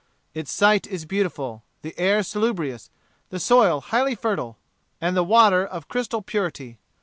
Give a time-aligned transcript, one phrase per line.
[0.33, 2.89] Its site is beautiful, the air salubrious,
[3.29, 4.57] the soil highly fertile,
[4.99, 6.79] and the water of crystal purity.